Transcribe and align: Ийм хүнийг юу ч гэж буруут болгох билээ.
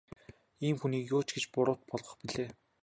Ийм 0.67 0.75
хүнийг 0.79 1.05
юу 1.15 1.21
ч 1.27 1.29
гэж 1.35 1.45
буруут 1.53 1.81
болгох 1.89 2.13
билээ. 2.25 2.49